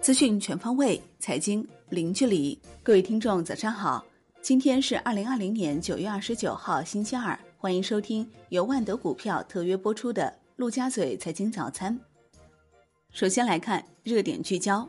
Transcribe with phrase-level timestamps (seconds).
[0.00, 2.56] 资讯全方位，财经零距离。
[2.82, 4.04] 各位听众，早上好！
[4.40, 7.36] 今天是二零二零年九月二十九号，星期二。
[7.58, 10.22] 欢迎收听由万德股票特约播出的
[10.54, 11.98] 《陆家嘴财经早餐》。
[13.10, 14.88] 首先来看热点聚焦：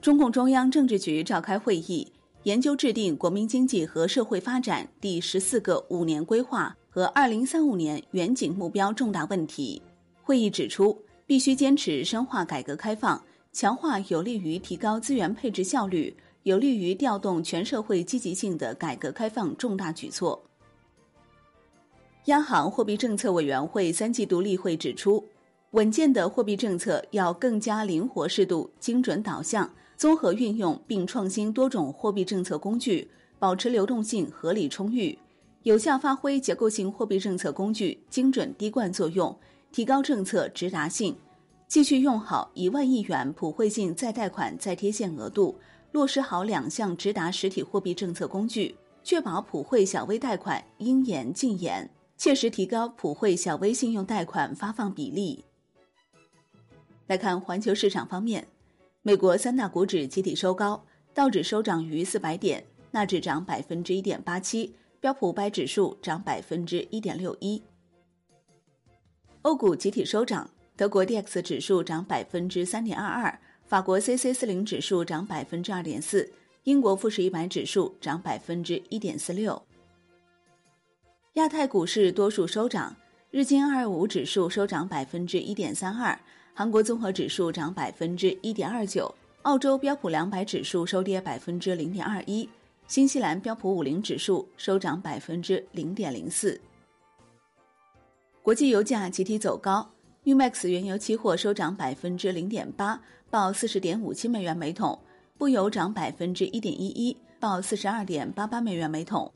[0.00, 2.10] 中共中央政治局召开会议，
[2.44, 9.82] 研究制定国民经济和社会发展第十四个五年规划和二零三五年远景目标重大问题。
[10.22, 13.22] 会议指出，必须坚持深化改革开放。
[13.52, 20.44] 强化有利于提高资源配置效率、有利于调动全社会积极性的改革开放重大举措。
[22.26, 25.24] 央行货币政策委员会三季度例会指出，
[25.70, 35.18] 稳健的货币政策要更加灵活适度、精准导向，综合运用并创新多种货币政策工具，保持流动性合理充裕，
[35.62, 39.34] 有效发挥结构性货币政策工具精准滴灌作用，
[39.76, 41.14] 提高政策直达性。
[41.68, 45.54] 继续用好一万亿元普惠性再贷款再贴现额度，
[45.92, 48.74] 落实好两项直达实体货币政策工具，
[49.04, 55.44] 确保普惠小微贷款应延尽延，切实提高普惠小微信用贷款发放比例。
[57.06, 58.46] 来看环球市场方面，
[59.02, 67.62] 美国三大股指集体收高，道指收涨逾四百点，纳指涨百分之一点八七，标普五百指数涨百分之一点六一。
[69.46, 70.50] 欧股集体收涨。
[70.76, 76.28] 德国 D X 指数涨百分之三点二二，法国 C C 四零指数涨百分之二点四，
[76.64, 79.62] 英国富时一百指数涨百分之一点四六。
[81.34, 82.96] 亚太股市多数收涨，
[83.30, 86.18] 日经二二五指数收涨百分之一点三二，
[86.52, 92.48] 韩国综合指数涨百分之一点二九，澳洲标普两百指数收跌百分之零点二一，
[92.88, 96.60] 新西兰标普五零指数收涨百分之零点零四。
[98.46, 99.90] 国际油价集体走高。
[100.22, 104.96] New Max 原油期货收涨百分之零点八，报四十点五七美元每桶；
[105.36, 109.32] 布油涨百分之一点一一，报四十二点八八美元每桶。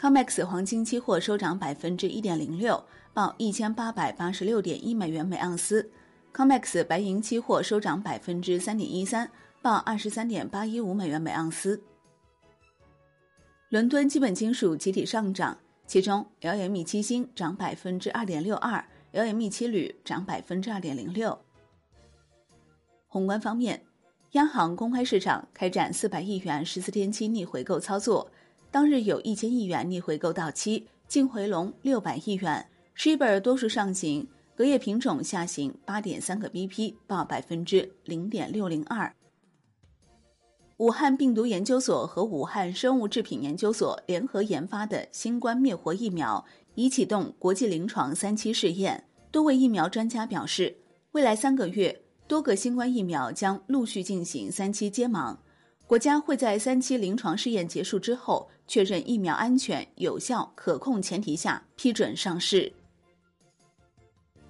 [0.00, 5.86] Comex 黄金期货收涨百分之一点零六，报一千八百八十六点一美元每盎司。
[6.34, 9.30] Comex 白银期货收涨百分之三点一三，
[9.60, 11.82] 报二十三点八一五美元每盎司。
[13.68, 18.84] 伦敦基本金属集体上涨，其中 LME 七星涨百分之二点六二。
[19.10, 21.36] LME 七铝涨百分之二点零六。
[23.06, 23.82] 宏观方面，
[24.32, 28.30] 央行公开市场开展四百亿元十四天期逆回购操作，
[28.70, 32.68] 当日有一千亿元逆回购到期，净回笼六百亿元。
[32.94, 39.10] Shibor 多数上行，隔夜品种下行八点三个 BP，报百分之零点六零二。
[40.78, 46.44] 武汉病毒研究所和武汉生物制品研究所联合研发的新冠灭活疫苗。
[46.78, 49.02] 已启动国际临床三期试验。
[49.32, 50.76] 多位疫苗专家表示，
[51.10, 55.36] 未来三个月，多个新冠疫苗将陆续进行三期接盲。
[55.88, 62.72] 国家会在三期临床试验结束之后，确认疫苗安全、有效、可控前提下批准上市。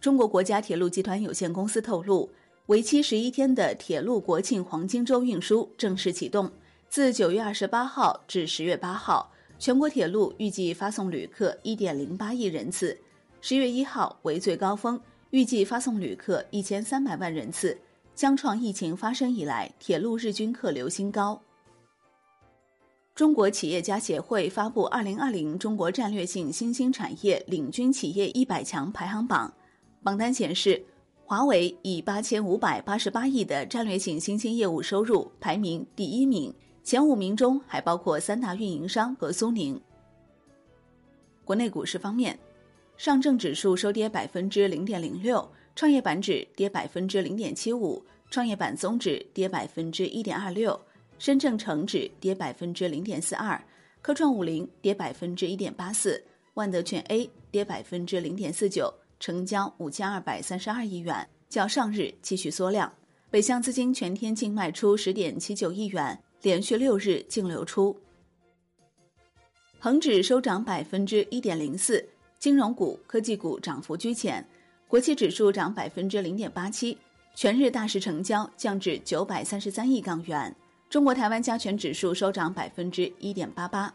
[0.00, 2.30] 中国国家铁路集团有限公司透露，
[2.66, 6.48] 为期十一天的铁路国庆黄金周运输正式启动，
[6.88, 9.32] 自九月二十八号至十月八号。
[9.58, 12.96] 全国铁路预计发送旅客一点零八亿人次，
[13.40, 15.00] 十月一号为最高峰，
[15.30, 17.76] 预计发送旅客一千三百万人次，
[18.14, 21.42] 将创疫情发生以来铁路日均客流新高。
[23.14, 29.52] 中国企业家协会发布二零二零中国战略性新兴产业领军企业一百强排行榜，
[30.02, 30.84] 榜单显示，
[31.32, 36.54] 华为以八千五百八十八亿的战略性新兴业务收入排名第一名。
[36.84, 39.80] 前五名中还包括三大运营商和苏宁。
[41.42, 42.38] 国内股市方面，
[42.98, 50.78] 上证指数收跌百分之零点零六，创业板指跌百分之零点七五，创业板综指跌百分之一点二六，
[51.18, 53.58] 深证成指跌百分之零点四二，
[54.02, 56.22] 科创五零跌百分之一点八四，
[56.52, 62.92] 万德全 A 跌百分之零点四九，成交五千二百三十二亿元，较上日继续缩量。
[63.30, 66.18] 北向资金全天净卖出十点七九亿元。
[66.42, 67.96] 连续六日净流出，
[69.78, 72.04] 恒指收涨百分之一点零四，
[72.40, 74.44] 金融股、科技股涨幅居前，
[74.88, 76.98] 国企指数涨百分之零点八七，
[77.36, 80.52] 全日大市成交降至九百三十三亿港元。
[80.90, 83.94] 中国台湾加权指数收涨百分之一点八八。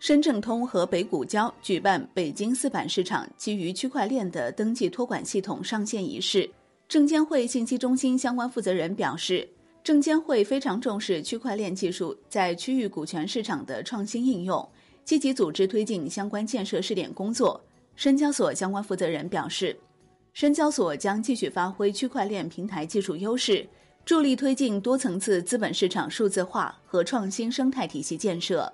[0.00, 6.48] 深圳通和北股交举办北京四板市场基于区块链的登记托管系统上线仪式，
[6.88, 9.48] 证监会信息中心相关负责人表示。
[9.84, 14.68] 证监会非常重视区块链技术在区域股权市场的创新应用，
[15.02, 17.58] 积极组织推进相关建设试点工作。
[17.96, 19.74] 深交所相关负责人表示，
[20.34, 23.66] 深交所将继续发挥区块链平台技术优势，
[24.04, 28.70] 助力推进多层次资本市场数字化和创新生态体系建设。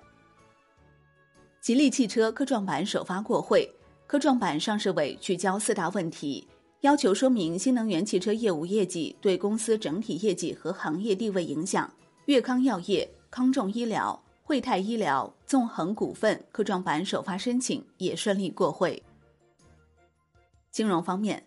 [1.64, 3.66] 吉利汽车科创板首发过会，
[4.06, 6.46] 科创板上市委聚焦四大问题，
[6.82, 11.90] 要求说明新能源汽车业务业绩对公司整体业绩和行业地位影响。
[12.26, 19.02] 粤康药业、康众医疗、汇泰医疗、纵横股份科创板首发申请也顺利过会。
[20.70, 21.43] 金融方面，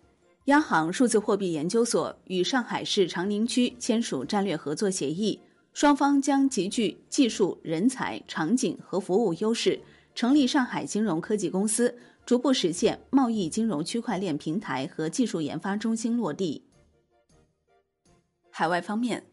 [0.46, 5.38] 央行数字货币研究所与上海市长宁区签署战略合作协议，
[5.72, 9.80] 双方将集聚技术、人才、场景和服务优势，
[10.18, 16.64] 成立上海金融科技公司，逐步实现贸易金融区块链平台和技术研发中心落地。
[18.50, 19.24] 海外方面，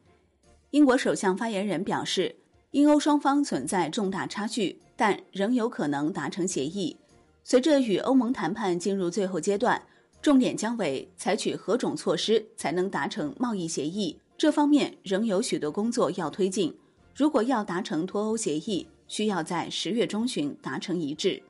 [0.69, 2.35] 英国首相发言人表示，
[2.69, 6.95] 英欧双方存在重大差距，但仍有可能达成协议。
[7.43, 9.81] 随着与欧盟谈判进入最后阶段，
[10.21, 14.19] 重点将为采取何种措施才能达成贸易协议。
[14.37, 16.77] 这方面仍有许多工作要推进。
[17.15, 21.41] 如果要达成脱欧协议，需要在十月中旬达成一致。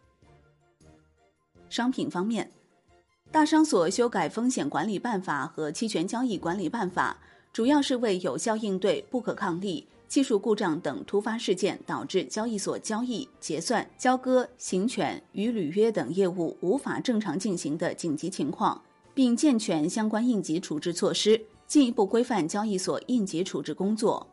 [1.69, 2.50] 商品方面，
[3.31, 7.18] 大商所修改风险管理办法和期权交易管理办法，
[7.52, 9.88] 主要是为有效应对不可抗力。
[10.07, 18.80] 技术故障等突发事件导致交易所交易、结算、交割、行权与履约等业务无法正常进行的紧急情况，
[19.16, 24.25] 并健全相关应急处置措施，进一步规范交易所应急处置工作。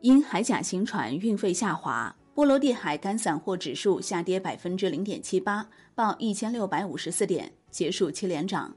[0.00, 8.74] 因海甲型船运费下滑，波罗的海干散货指数下跌百分之零点七八，报一千六百五十四点，结束七连涨。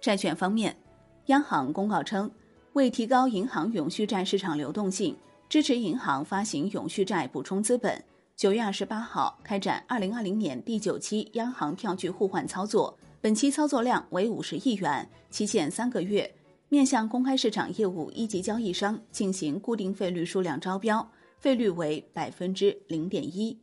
[0.00, 0.76] 债券方面，
[1.26, 2.30] 央行公告称。
[2.72, 5.14] 为提高银行永续债市场流动性，
[5.46, 8.02] 支持银行发行永续债补充资本，
[8.34, 16.34] 九月二十八号开展二零二零年第九期央行票据互换操作，本期操作量为五十亿元，期限三个月，
[16.72, 21.06] 面向公开市场业务一级交易商进行固定费率数量招标，
[21.38, 23.54] 费率为百分之零点一。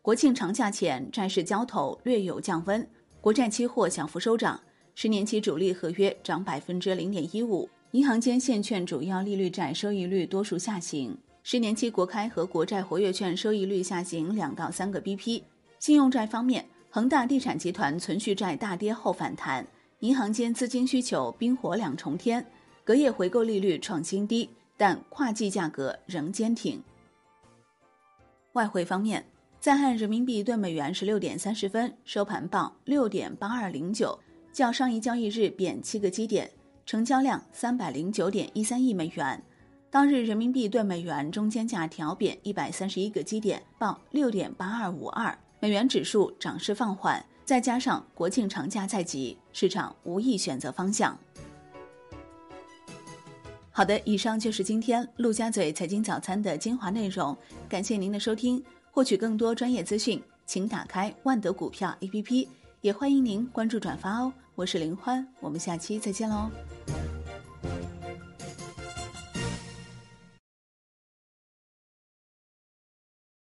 [0.00, 2.88] 国庆长假前，债市交投略有降温，
[3.20, 4.58] 国债期货小幅收涨。
[4.94, 11.14] 十年期主力合约涨百分之零点一五，银行间现券主要利率债收益率多数下行。
[11.42, 15.42] 十年期国开和国债活跃券收益率下行两到三个 BP。
[15.78, 19.66] 信用债方面，恒大地产集团存续债大跌后反弹，
[20.00, 22.44] 银行间资金需求冰火两重天，
[22.84, 26.82] 隔夜回购利率创新低，但跨季价格仍坚挺。
[28.54, 29.22] 外汇方面，
[29.60, 34.18] 在岸人民币兑美元十六点三十分收盘报六点八二零九。
[34.54, 36.50] 较上一交易日贬七个基点，
[36.86, 39.40] 成交量三百零九点一三亿美元。
[39.90, 45.38] 当日人民币对美元中间价调贬一百三十一个基点，报六点八二五二。
[45.60, 51.18] 美元指数涨势放缓，再加上国庆长假在即，市场无意选择方向。
[53.72, 57.36] 好的，以上就是今天陆家嘴财经早餐的精华内容，
[57.68, 58.62] 感谢您的收听。
[58.92, 62.46] 获取更多专业资讯，请打开万德股票 APP。
[62.82, 66.48] 也欢迎您关注转发哦，我是林欢，我们下期再见喽。